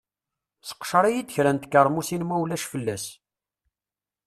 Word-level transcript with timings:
Seqcer-iyi-d 0.67 1.29
kra 1.35 1.51
n 1.53 1.57
tkeṛmusin 1.57 2.23
ma 2.25 2.35
ulac 2.43 2.63
fell-as. 2.71 3.05